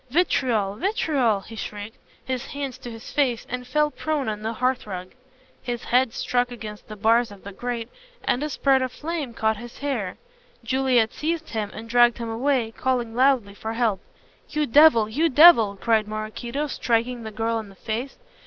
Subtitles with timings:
[0.09, 0.77] "Vitriol!
[0.77, 1.95] Vitriol!" he shrieked,
[2.25, 5.11] his hands to his face, and fell prone on the hearth rug.
[5.61, 7.87] His head struck against the bars of the grate,
[8.23, 10.17] and a spurt of flame caught his hair.
[10.63, 14.01] Juliet seized him and dragged him away, calling loudly for help.
[14.49, 18.17] "You devil you devil!" cried Maraquito, striking the girl on the face.